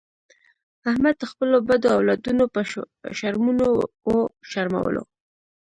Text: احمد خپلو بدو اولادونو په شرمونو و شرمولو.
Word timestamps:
احمد 0.89 1.17
خپلو 1.31 1.57
بدو 1.67 1.87
اولادونو 1.97 2.43
په 2.53 2.61
شرمونو 3.19 3.67
و 4.13 4.15
شرمولو. 4.51 5.03